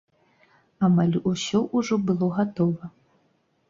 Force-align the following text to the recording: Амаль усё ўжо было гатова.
Амаль 0.87 1.13
усё 1.33 1.63
ўжо 1.77 2.03
было 2.09 2.35
гатова. 2.43 2.95